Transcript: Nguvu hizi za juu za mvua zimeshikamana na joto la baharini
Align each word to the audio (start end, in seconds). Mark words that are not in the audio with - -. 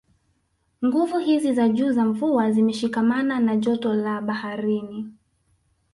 Nguvu 0.85 1.17
hizi 1.19 1.53
za 1.53 1.69
juu 1.69 1.91
za 1.91 2.05
mvua 2.05 2.51
zimeshikamana 2.51 3.39
na 3.39 3.55
joto 3.57 3.93
la 3.93 4.21
baharini 4.21 5.13